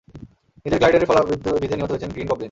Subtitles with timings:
[0.65, 1.21] নিজের গ্লাইডারের ফলা
[1.61, 2.39] বিঁধে নিহত হয়েছে গ্রিন গবলিন।